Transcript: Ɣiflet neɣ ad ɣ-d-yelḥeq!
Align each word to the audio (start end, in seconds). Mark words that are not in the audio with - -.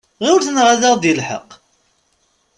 Ɣiflet 0.27 0.47
neɣ 0.51 0.67
ad 0.73 0.83
ɣ-d-yelḥeq! 0.93 1.49